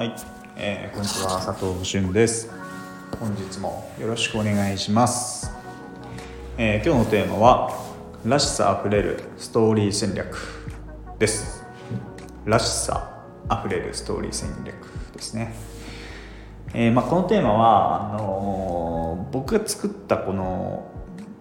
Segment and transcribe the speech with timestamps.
[0.00, 0.14] はい、
[0.56, 1.42] えー、こんにちは。
[1.44, 2.50] 佐藤俊です。
[3.20, 5.52] 本日もよろしくお願いします、
[6.56, 7.70] えー、今日のテーマは
[8.24, 10.38] らしさあふれるストーリー戦略
[11.18, 11.66] です。
[12.46, 14.74] らしさあふれるストーリー戦略
[15.14, 15.52] ですね。
[16.72, 20.90] えーまあ、このテーマはあのー僕が作ったこの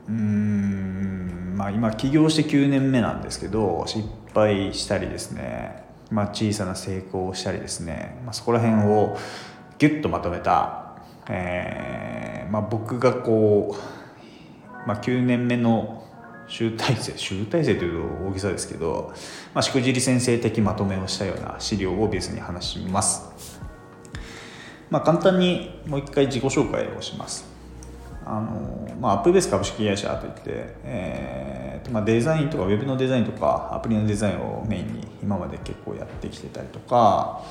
[0.09, 4.05] うーん、まあ、今起業して9年目なんですけど失
[4.35, 9.17] 敗したりですね、まあ、小さな成功をしたりですね、まあ、そこら辺を
[9.77, 10.95] ギュッとまとめた、
[11.29, 16.03] えーまあ、僕がこう、まあ、9年目の
[16.47, 19.13] 集大成集大成というと大げさですけど、
[19.53, 23.59] まあ、しくじり先生的まとめをしたような資料をベースに話します。
[24.89, 27.48] まあ、簡単にもう一回自己紹介をします。
[28.25, 37.43] あのまあ、アップベース株式会社といって、えーまあ、デザインとかウェブのデザインとかアプリのデザインをメインに今まで結構やってきてたりとか、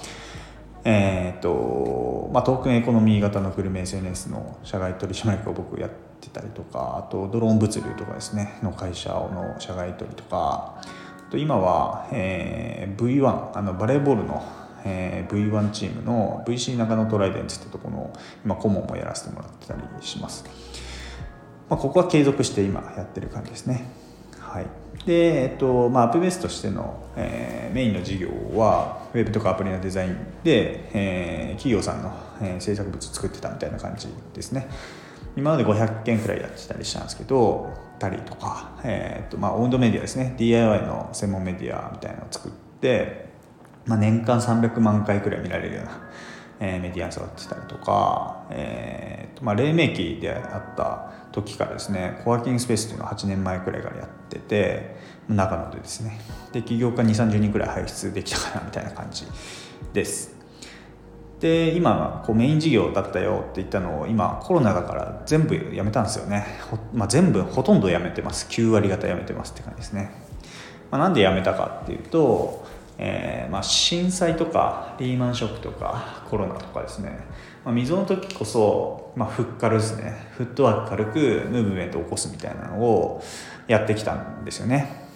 [0.84, 14.42] えーとまあ、トークンエコノミー型のグルメ SNS の社外取締役を僕やってたりとかあとドローン物流とかですねの会社の社外取りとかあと今は、えー V1 あのバレーボールの
[14.84, 18.12] えー V1 チームの VC 中野トライデンツってとこの
[18.44, 20.44] 今顧問もやらせてもらってたりします、
[21.68, 23.84] まあ、ここは継続して今やってる感じですね。
[24.38, 24.66] はい。
[25.04, 34.68] でえっとまあアップベースとしての、えーメインの事業はウェブとかアプリのデザインで、えー企業さんの、えー制作物作ってたみたいな感じですね。
[35.36, 40.34] 今まで500件くらいやってたりしたんですけどたりとか、えーっとまあ、オウンドメディアですね。
[40.38, 43.28] DIY の専門メディアみたいなのを作って
[43.88, 45.90] まあ、年間300万回くらい見られるような、
[46.60, 54.96] えーメディアに育ってたりとか、えーとまあ、黎明期であった時からですねコワーキングスペースっていうのを8年前くらいからやってて
[55.28, 56.18] 長野でですね。
[56.52, 59.26] で起業家2 3 0人くらい輩出できたかなみたいな感じ
[59.92, 60.36] です。
[61.40, 66.44] で今こうメイン事業だったよって言ったのを今コロナだから全部やめたんですよね、
[66.92, 68.48] まあ、全部ほとんどやめてます。
[68.50, 70.10] 9割方やめてますって感じですね、
[70.90, 72.66] まあ、なんでやめたかっていうと、
[73.00, 77.20] えーまあ、震災とかリーマンショックとかコロナとかですね、
[77.64, 80.28] まあ、溝の時こそ、まあ、フッカルですね。
[80.32, 83.22] フットワーク軽くムーブメントを起こすみたいなのを
[83.68, 85.06] やってきたんですよね。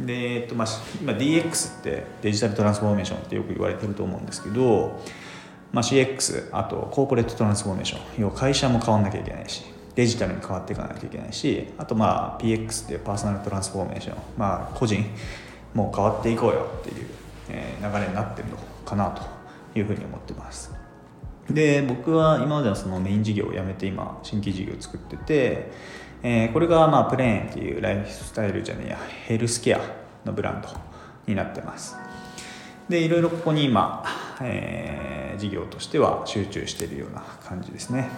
[0.00, 0.68] で、えっとまあ、
[1.00, 5.00] 今 DX ってデジタルトランスフォーメーションってよく言われてると思うんですけど、
[5.72, 8.00] まあ、CX あとコーポレートトランスフォーメーション。
[8.22, 9.62] 要は会社も変わんなきゃいけないし
[9.94, 14.16] デジタルに変わっていかないといけないしあとまあ PX っていうパーソナルトランスフォーメーション。
[14.36, 15.04] まあ個人
[15.74, 17.06] もう変わっていこうよっていう、
[17.48, 19.22] えー流れになってるのかなと
[19.78, 20.72] いうふうに思ってます。
[21.48, 25.72] で僕は今までのそのメイン事業をやめて今新規事業を作ってて、
[26.22, 29.80] えーこれがまあプレーンっていうライフスタイルじゃねえやヘルスケア
[30.24, 30.68] のブランド
[31.26, 31.96] になってます。
[32.88, 34.04] でいろいろここに今、
[34.40, 35.10] えー
[35.40, 38.10] 事業としては集中しているような感じですね。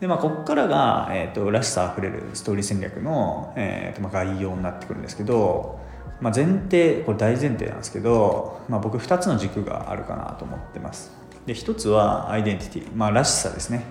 [0.00, 5.78] でまあここからが、えー、とらしさあふれるストーリー戦略の、えーとまあ、概要になってくるんですけど、
[6.20, 11.12] まあ、前提これ大前提なんですけど、まあ、僕2つの軸があるかなと思ってます。
[11.46, 13.84] で1つはアイデンティティ、まあ、らしさですね。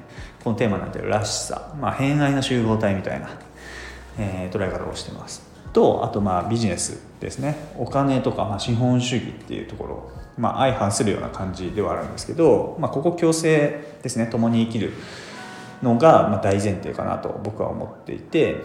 [0.43, 3.29] このテーマになってるらしさ、まあ、偏愛の集合体みたいな、
[4.17, 5.55] えー捉え方をしてます。
[5.73, 7.55] とあとまあビジネスですね。
[7.77, 14.27] お金とかまあ資本主義っていうところ、まあ、相反するような感じではあるんですけど、まあ、ここ共生ですね。
[14.27, 14.93] 共に生きる
[15.83, 18.57] のがまあ大前提かなと僕は思っていて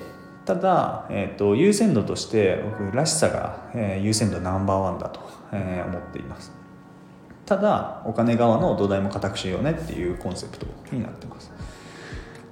[0.45, 5.21] ただ、えー、と優先度として僕らしさが、えー優先度ナンバーワンだと、
[5.53, 6.53] えー思っています。
[7.47, 11.53] ただお金側の土台も固くしようねっていうコンセプトになってます。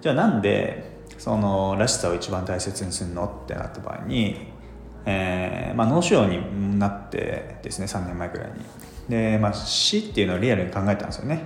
[0.01, 4.53] じゃあなんでそのらしさを一番大切にするのってなった場合に、
[5.05, 8.55] えーまあ、脳腫瘍になってですね3年前くらいに。
[9.09, 11.43] で、まあ、死っていうのをリアルに考えたんですよね。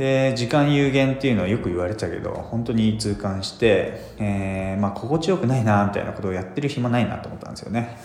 [0.00, 7.98] で時間有限っていうのはよく言われてたけど本当に痛感して、えーまあ、心地よくないなみたいなことをやってる暇ないなと思ったんですよね、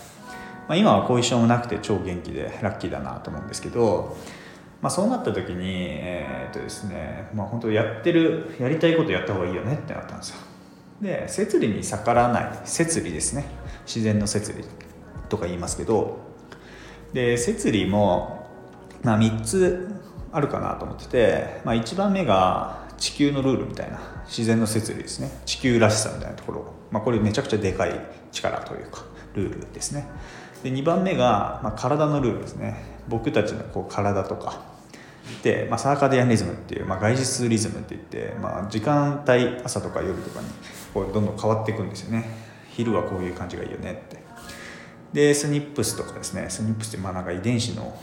[0.68, 4.14] まあ、今は後遺症もなくて超元気でラッキーだなと思うんですけど、
[4.82, 10.36] まあ、そうなった時にえーっとですね、まあ、本当やってるやりたいことやった方がいいよねってなったんですよ。
[11.00, 12.60] で摂理に逆らわない。
[12.64, 13.46] 摂理ですね。
[13.86, 14.64] 自然の摂理
[15.30, 16.18] とか言いますけど。
[17.14, 18.50] で摂理も、
[19.02, 19.95] まあ、3つ
[20.32, 25.30] あるかなと思ってて、まあ、1番目が地球のルールみたいな自然の摂理ですね。
[25.44, 28.00] 地球らしさみたいなところ、まあ、これめちゃくちゃでかい
[28.32, 30.06] 力というかルールですね。
[30.62, 32.82] で2番目が、まあ、体のルールですね。
[33.08, 34.76] 僕たちのこう体とか。
[35.42, 40.46] で、まあ、サーカディアンリズムっていう、まあ、外日リズムって言って、まあ、時間帯朝とか夜とかに
[40.94, 42.24] こうどんどん変わっていくんですよね。
[42.70, 44.24] 昼はこういう感じがいいよねって。
[45.12, 46.46] でスニップスとかですね。
[46.48, 47.98] スニップスってまあなんか遺伝子の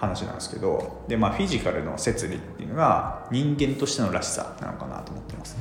[0.00, 5.56] 話なんですけどで、まあ、フィジカルの摂理っていうのが人間としてのらしさなのかなと思ってます。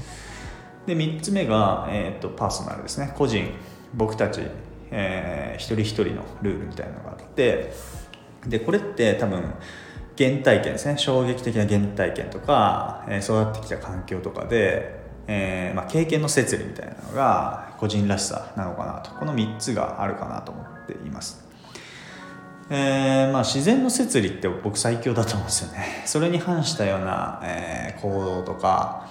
[0.86, 3.14] で3つ目が、えーと、パーソナルですね。
[3.18, 3.50] 個人
[3.94, 4.42] 僕たち、
[4.92, 7.74] えー、一人一人のルールみたいなのがあって
[8.46, 9.42] でこれって多分
[10.18, 10.98] 原体験ですね。
[10.98, 19.12] 衝撃的な原体験とか、えー、育ってきた環境とかで、えーまあ、経験の摂理みたいなのが個人らしさなのかなと。
[19.12, 21.44] この3つがあるかなと思っています。
[22.70, 26.04] えーまあ、自然の摂理って僕最強だと思うんですよね。
[26.06, 29.08] それに反したような、えー、行動とか、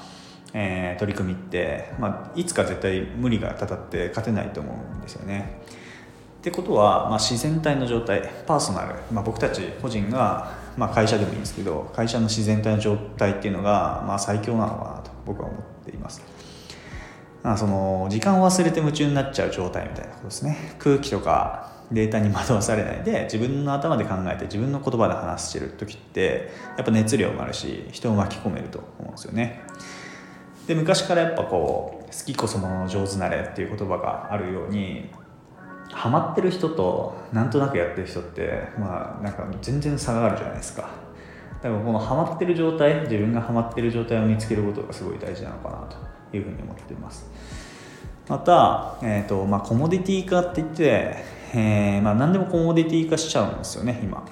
[0.53, 5.61] えー、取り組みって、まあ、いつか絶対無理がたたって勝てないと思うんですよね。
[6.39, 16.23] ってことは、まあ、自然体の状態パーソナル、まあ、僕たち個人が、まあ、会社でもいいんですけど会社の自然体の状態っていうのが、まあ、最強なのかなと僕は思っています。
[17.57, 20.77] その時間を忘れて夢中になっちゃう状態みたいなことですね。
[20.79, 29.63] 空気とかデータに惑わされないで自分の頭で考えて自分の言葉で話してる時ってやっぱ熱量もあるし人を巻き込めると思うんですよね。
[30.67, 35.11] で昔からやっぱこう好きこそものの上手なれっていう言葉があるように
[35.93, 40.89] ハマってる人となんとなくやってる人ってまあなんか全然差があるじゃないですか。
[41.63, 45.77] だからこのハマってる状態自分がハマってる状態を見つけることがすごい大事なのかな
[46.31, 47.27] というふうに思っています。
[48.29, 51.17] また、えーとまあ、コモディティ化って言って、
[51.56, 54.27] えーまあ、何でもコモディティ化しちゃうんですよね今。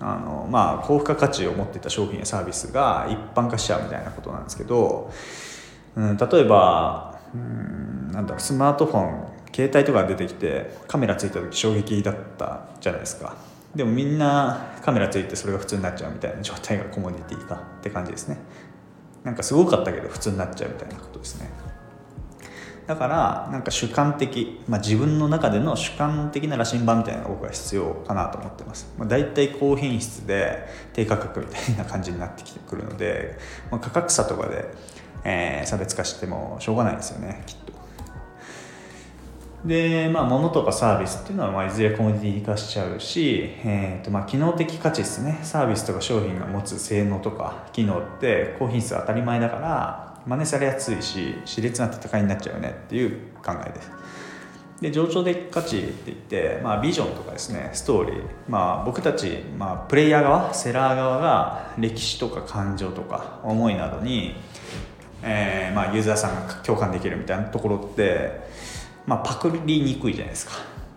[0.00, 5.10] あのまあ高付加価値を持ってた商品やサービスが一般化しちゃうみたいなことなんですけど、
[5.96, 13.36] うん、例えばうんなんだろうスマートフォン携帯とか出てきてカメラついた時衝撃だったじゃないですか。
[13.74, 18.38] でもみんなカメラついてそれが普通になっちゃうみたいな状態がコモディティ化って感じですね。
[19.24, 21.50] なんかすごかったけど普通になっちゃうみたいなことですね。
[22.88, 33.36] だからなんか主観的、まあ、自分の中での主観的な羅針盤みたいなのが僕は必要かなと思ってます、まあ、大体高品質で低価格みたいな感じになってきてくるので、
[33.70, 34.64] まあ、価格差とかで、
[35.22, 37.68] えー、差別化してもしょうがないですよねきっと。
[39.66, 45.40] でまあ物とかサービスっていうのはまあいずれコモディティ化しちゃうし、えーとまあ、機能的価値ですね。
[45.42, 53.90] サービスとか商品が持つ性能とか機能って高品質当たり前だから真似されやすいし熾烈な戦いになっちゃうねっていう考えです。
[54.80, 64.36] で上長的価値って言って、まあ、ビジョンとかですねストーリー、まあ、僕たち、まあ、プレイヤー側セラー側が歴史とか感情とか思いなどに、
[65.24, 68.40] えーまあ、ユーザーさんが共感できるみたいなところって、
[69.06, 70.52] まあ、パクりにくいじゃないですか。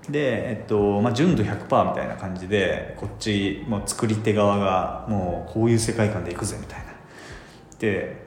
[0.10, 6.91] で、えっとまあ、純度100%みたいな感じでこっちもう作り手側がもうこういう世界観でいくぜみたいな、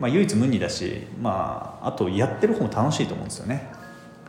[0.01, 3.71] まあ、唯一無二だし、まあ、あとやってる方も楽しいと思うんですよね。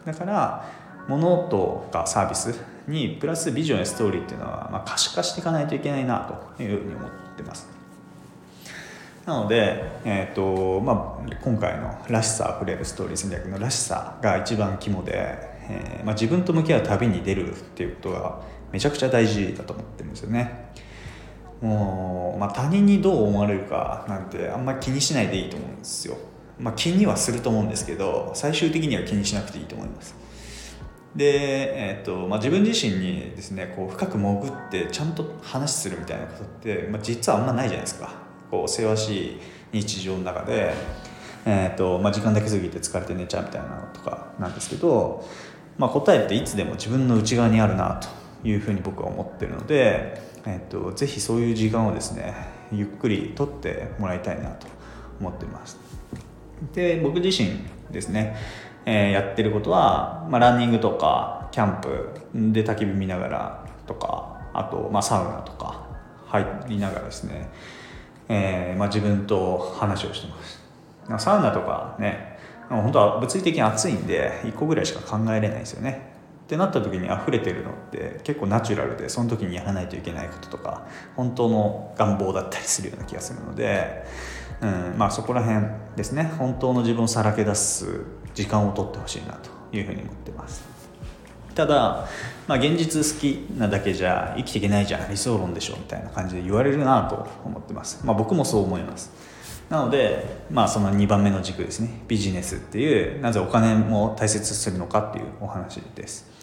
[0.06, 0.66] だから
[1.08, 6.20] 物とかサービスにプラスビジョンやストーリーっていうのは、まあ、可視化していかないといけないな
[6.58, 7.68] というふうに思ってます。
[9.26, 15.14] なので、えーとまあ、今回の「らしさあふれるストーリー戦略」の「らしさ」が一番肝で、
[15.68, 18.42] えーまあ、自分と向き合う旅に出るっていうことが
[18.72, 20.70] めちゃくちゃ大事だと思ってるんですよね。
[21.62, 26.18] もう、まあ、他人にどう思われるかなんてあんまり気にしないでいいと思うんですよ、
[26.60, 30.16] まあ、気にはすると思うんですけど最終的には気にしなくていいと思います。
[31.16, 38.12] で、えーとまあ、自分自身にですねこう深く潜ってちゃんと話するみたいなことって、まあ、実はあんまないじゃないですか。
[38.52, 39.40] こうせわしい
[39.72, 40.74] 日常の中で、
[41.46, 45.26] えーとまあ、時間だけ過ぎて疲れて寝ちゃうみたいなのとかなんですけど、
[45.78, 48.00] まあ、答えっていつでも自分の内側にあるな
[48.44, 52.34] というふうに僕は思ってるのでえっと、ぜひそういう時間をですね
[52.72, 54.68] ゆっくりとってもらいたいなと
[55.20, 55.78] 思っています。
[56.74, 57.60] で僕自身
[57.92, 58.36] ですね、
[58.86, 62.10] えー、やってることは、まあ、ランニングとかキャンプ
[62.54, 65.86] で焚き火見ながらとかあと、まあ、サウナとか
[66.28, 67.50] 入りながらですね、
[68.30, 70.64] えーまあ、自分と話をしてます。
[71.24, 76.15] サウナとかね本当は物理的に暑いんで1個ぐらいしか考えれないですよね。
[76.46, 84.06] ってなった時に溢れてるのって結構ナチュラルでその時にやらないといけないこととか本当の願望だったりするような気がするので、
[84.62, 86.32] うんまあ、そこら辺ですね。
[86.38, 88.02] 本当の自分をさらけ出す
[88.36, 90.64] 時間を取ってほしいなというふうに思ってます。
[91.56, 92.08] ただ、
[92.48, 99.35] まあ、現実好きなだけじゃ生きていけないじゃん理想論でしょみたいな感じで言われるなと思ってます、まあ、僕もそう思います。
[99.70, 102.02] なので、まあ、その2番目の軸ですね。
[102.08, 106.36] ビジネスっていうなぜお金も大切するのかっていうお話です。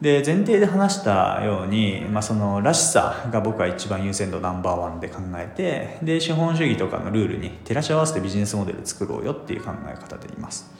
[0.00, 10.70] で前提で話したように、まあ、そのらしさが僕は一番優先度ナンバーワンで考えてで資本主義とかのルールに照らし合わせてビジネスモデル作ろうよっていう考え方でいます。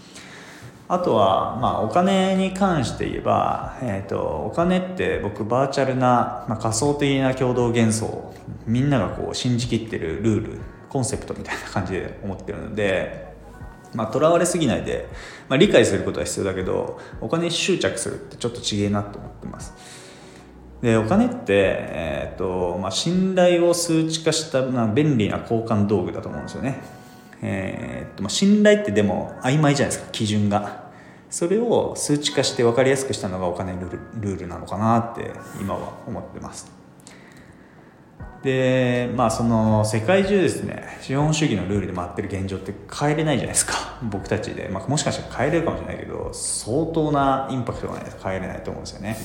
[0.88, 4.20] あとは、まあ、お金に関して言えば、えーと、
[4.52, 8.32] お金って僕バーチャルな、まあ、仮想的な共同幻想
[8.66, 13.26] みんながこう信じきってるルールコンセプトみたいな感じで思ってるので
[13.94, 15.08] まあ、とらわれすぎないで、
[15.48, 19.72] まあ、理解することは必要だけどお金に執着するってちょっと違えなと思ってます。
[20.82, 26.78] でお金って、えーとまあ、信頼を数値化した、まあ、便利な交換道具だと思うんですよね。
[27.42, 30.84] えーとまあ、信頼ってでも曖昧じゃないですか基準が。
[31.28, 36.70] それを数値化して分かりやすくしたのがお金ルールルールなのかなって今は思ってます。
[38.46, 43.98] でまあその世界中ですね資本主義のルールで回ってる現状って変えれないじゃないですか。
[44.04, 49.16] 僕たちで、まあ、もしかしたら変えれるかもしれないけど相当なインパクトがないと変えれないと思うんですよね。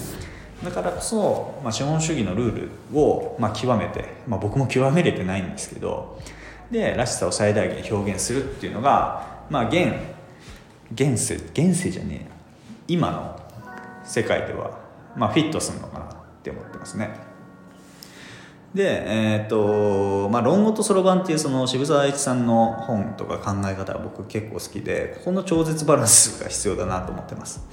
[0.63, 6.20] だからこそ、まあ、資本主義のルールを、まあ、極めて、まあ、僕も極めれてないんですけど
[6.72, 9.94] でらしさを最大限表現するっていうのが、まあ、現
[10.94, 12.32] 現世現世じゃねえ
[12.88, 13.40] 今の
[14.04, 14.80] 世界では、
[15.16, 16.10] まあ、フィットするのかなっ
[16.44, 17.30] て思ってますね。
[18.74, 27.68] でえっ、ー、とまあ「論語とそろばん」っていうその渋沢栄一さんの本とか考え方は僕結構好きでここの超絶バランスが必要だなと思ってます。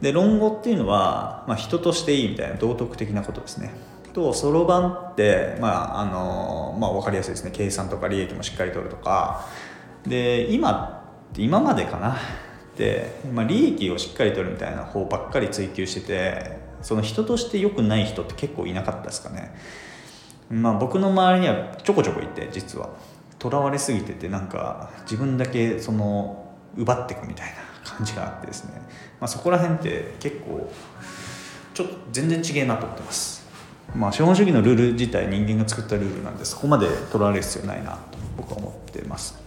[0.00, 3.72] で論語っていうのは、まあ、人としていいみたいな道徳的なことですね。
[4.12, 7.50] とそろばんって、まああのまあ、分かりやすいですね。
[7.52, 9.46] 計算とか利益もしっかり取るとか。
[10.06, 11.02] で今
[11.36, 12.16] 今までかな。
[12.76, 19.54] で、まあ、利益をしっかり取るみたいな方ばっかり追求しててその人として良くない人って結構いなかったですかね。
[20.50, 22.90] まあ僕の周りにはちょこちょこいて実は。
[23.38, 27.54] とらわれすぎててなんか自分だけその奪っていくみたいな
[27.88, 28.72] 感じがあってですね、
[29.20, 30.70] まあ、そこら辺って結構
[31.74, 33.46] ちょっと全然違えなと思ってます。
[33.94, 37.98] まあ、資本主義のルール自体人間が作ったルールなんでそこまでとらわれる必要ないなと
[38.36, 39.38] 僕は思ってます。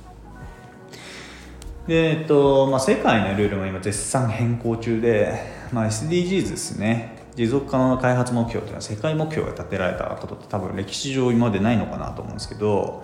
[1.86, 5.34] で、えっとまあ、世界のルールも今絶賛変更中で、
[5.74, 7.19] まあ、SDGs ですね。
[7.36, 13.04] 持続可能な開発目標というのは世界目標が立てられたことって多分歴史上今までないのかなと思うんですけど、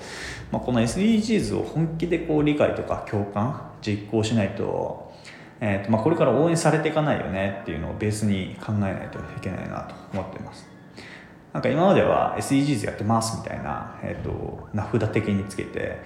[0.51, 5.13] まあ、この SDGs を本気でこう理解とか共感実行しないと,、
[5.61, 10.75] えーとまあ、これから応援されていかないよねっていうのをベースに考えないといけないなと思っています。
[11.53, 16.01] なんか今までは SDGs やってますみたいな、えーと、名札的につけて、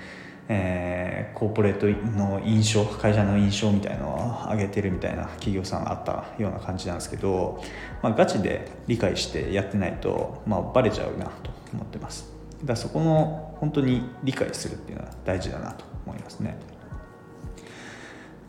[0.52, 1.86] えー、コーポレート
[2.18, 7.64] の印象会社の印象みたいのを上げてるみたいな企業さんがあったような感じなんですけど、
[8.02, 12.32] まあ、ガチで理解してやってないと、まあ、バレちゃうなと思ってます。
[12.62, 16.58] だからそこの本当に理解するっていうのは大事だなと思いますね。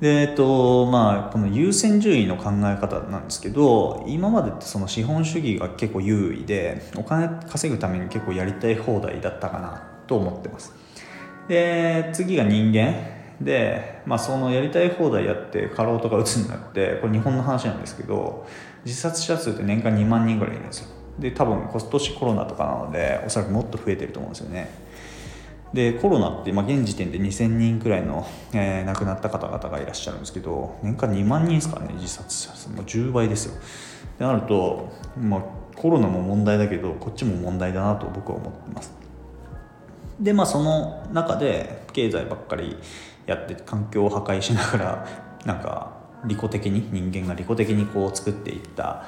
[0.01, 10.75] でえっとまあこの優先順位の考え方なんですけど今までってその資本主義が結構優位でお金稼ぐために結構やりたい放題だったかなと思ってます。
[11.51, 12.95] で次が人間。
[13.41, 18.47] で、まあ、そのやりたい放題やって過労とかうつになってこれ日本の話なんですけど
[18.85, 20.89] 自殺者数って年間2万人ぐらいいるんですよ。
[21.19, 24.71] で多分今年コロナとかなのでおそらくもっと増えてると思うんですよね。
[25.73, 32.69] でコロナって、まあ、現時点で2000人くらいの、えー、亡くなった方々がいらっしゃるんですけど年間2万人ですかね自殺者数。
[32.69, 33.55] も10倍ですよ。
[33.55, 35.41] ってなると、まあ、
[35.77, 39.00] コロナも問題だけどこっちも問題だなと僕は思ってます。
[40.21, 42.77] でまあその中で経済ばっかり
[43.27, 45.09] やって環境を破壊しながら
[45.45, 49.07] なんか利己的に人間が利己的にこう作っていった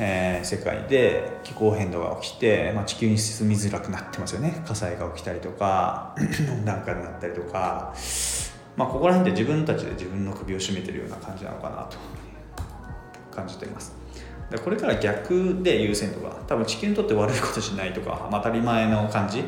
[0.00, 4.62] えー、世界で気候変動が起きて、まあ、地球に進みづらくなってますよね。
[4.64, 6.14] 火災が起きたりとか
[6.52, 7.92] 温暖化になったりとか、
[8.76, 11.96] まあ、ここら辺で自分たちで自分の首を絞めてるような感じなのかなと
[13.34, 13.92] 感じています。
[14.50, 19.44] でこれから逆で優先とか多分地球にとって悪いことしないとか、まあ、当たり前の感じ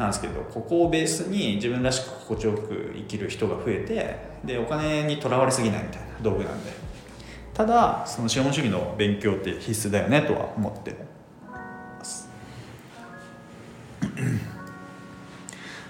[0.00, 6.72] なんですけどここをベースに自分らしく心地よく生きる人が増えてでお金にとらわれすぎないみたいな道具なんで。
[7.52, 10.96] ただその資本主義の勉強って必須だよねとは思って。
[11.46, 12.30] ま す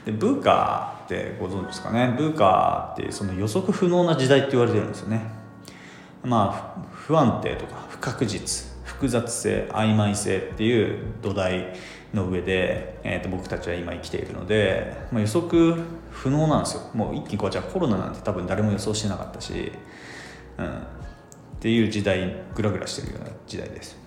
[0.05, 2.13] でブーカーってご存知ですかね？
[2.19, 5.21] ブーカーってその予測不能な時代って言われてるんですよね。
[6.25, 11.75] まあ不安定とか不確実複雑性曖昧性っていう土台
[12.15, 15.77] の上で、えー、と僕たちは今生きているので、まあ、予測
[16.11, 16.83] 不能なんですよ。
[16.95, 19.73] もう一気にこうじゃコロナなんて多分誰も予想してなかったし、
[20.59, 20.71] うん、っ
[21.61, 24.01] ていう時代グラグラしてるような時代です。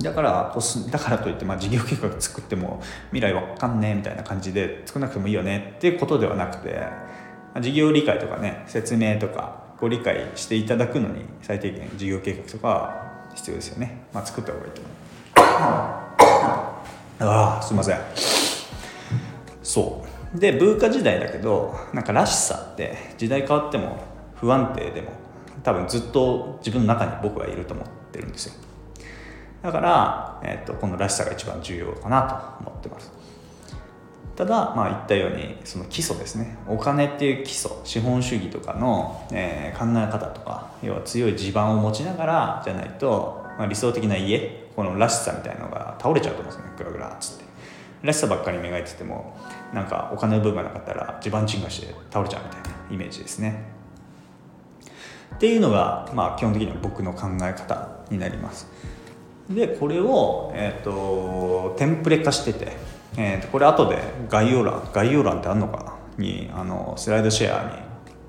[0.00, 0.54] だから
[0.90, 6.74] だからといって、まあ、事業計画作っても未来わかんねえみたいな感じで作らなくてもいいよねっていうことではなくて、
[7.54, 16.01] まあ、事業理解とかね説明とかご理解していただくのに最低限事業計画とか必要ですよね、まあ、作った方がいいと思う。
[17.22, 18.00] ああすいません。
[19.62, 20.38] そう。
[20.38, 23.98] で文化時代だけどなんからしさって時代変わっても
[24.34, 25.12] 不安定でも
[25.62, 28.54] 多分ずっと自分の中に僕はいると思ってるんですよ。
[29.62, 33.12] だから、えーと、このらしさが一番重要かなと思ってます。
[34.34, 36.56] ただ、まあ、言ったようにその基礎ですね。
[36.66, 47.44] お金っていう基礎資本主義とかの、えー、考え方とか要は強い地盤を持ちながらじゃないと、まあ、理想的な家このらしさみたいなのが倒れちゃうと思うんですねグラグラっつって。
[48.02, 49.36] らしさばっかり磨いてても
[49.72, 53.64] なんかお金の部分がなかったら地盤沈下して倒れちゃうみたいなイメージですね。
[55.34, 58.66] っていうのが、まあ、基本的には僕の考え方になります。
[59.48, 62.72] でこれを、えーと、テンプレ化してて、
[63.16, 65.94] えーと、これ後で概要欄概要欄ってあるのかな？
[66.18, 67.78] にあのスライドシェアに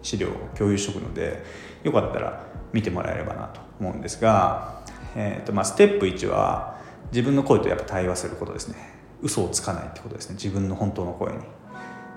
[0.01, 1.43] 資料を共有しておくので
[1.83, 4.82] よかったら見てもらえればなと思うんですが、
[5.15, 6.77] えーとまあ、ステップ1は
[7.11, 8.75] 自分の声とやっぱ対話することですね。
[9.21, 10.35] 嘘をつかないってことですね。
[10.35, 11.39] 自分の本当の声に。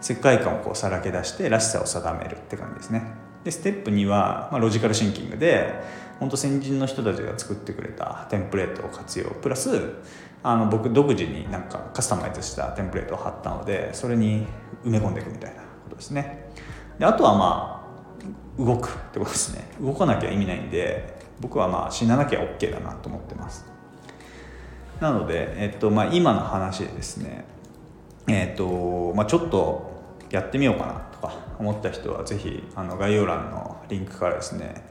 [0.01, 3.03] 世界観をこうさらけ出してらしさを定めるって感じですね。
[3.45, 5.73] でステップ2は、まあ、ロジカルシンキングで
[6.19, 9.27] 本当先人の人たちが作ってくれたテンプレートを活用。
[9.31, 9.95] プラス
[10.43, 14.47] あの僕独自になんかカスタマイズしたテンプレートを貼ったのでそれに
[14.85, 16.51] 埋め込んでいくみたいなことですね。
[16.99, 17.87] であとはま
[18.61, 19.65] あ動くってことですね。
[19.81, 23.67] 動かなきゃ意味ないんで僕はまあ死ななきゃ OK だなと思ってます。
[25.01, 27.45] なので、えっとまあ、今の話でですね
[28.27, 29.95] えっとまあ、ちょっと
[30.31, 34.83] やってみようかなとか思った人は是非あの概要欄のリンクからですね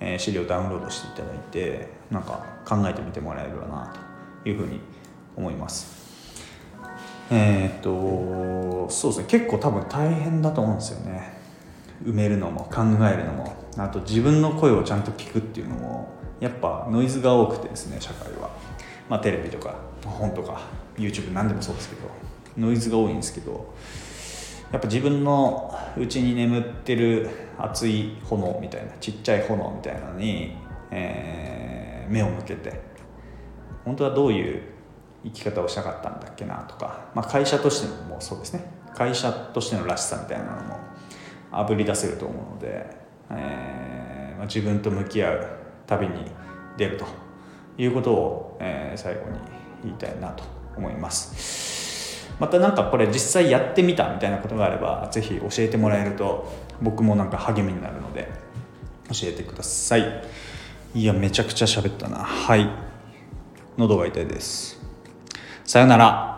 [0.00, 3.94] え資料ダウンロードしていただいてなんか考えてみてもらえればな
[4.42, 4.80] というふうに
[5.36, 6.02] 思います。
[7.30, 9.26] えー、っとそうですね。
[9.28, 11.40] 結構多分大変だと思うんですよね。
[12.04, 13.61] 埋めるのも考えるのも。
[13.76, 16.10] あと自分の声をちゃんと聞くっていうのも
[16.40, 18.50] やっぱノイズが多くてですね社会は。
[19.08, 20.62] まあテレビとか本とか
[20.96, 22.08] YouTube 何でもそうですけど
[22.56, 23.74] ノイズが多いんですけど
[24.70, 30.56] やっぱ自分の内に眠ってる熱い炎みたいなちっちゃい炎みたいなのに、
[30.90, 32.80] えー、目を向けて
[33.84, 34.62] 本当はどういう
[35.24, 38.64] 生き方をしたかったんだっけなとか、まあ、会社としてもそうですね。
[38.94, 40.78] 会社としてのらしさみたいなのも
[41.50, 45.46] あぶり出せると思うので、えーまあ、自分と向き合う
[45.86, 46.30] 旅に
[46.76, 47.06] 出ると
[47.78, 49.38] いうことを、えー、最後に
[49.84, 50.44] 言いたいなと
[50.76, 52.28] 思います。
[52.38, 58.28] また何かこれ実際やってみたみたいなことがあれば是非教えてもらえると僕もなんか励みになるので
[59.08, 60.24] 教えてください。
[60.94, 62.18] いやめちゃくちゃ喋ったな。
[62.18, 62.68] はい。
[63.78, 64.80] 喉が痛いです。
[65.64, 66.31] さよなら。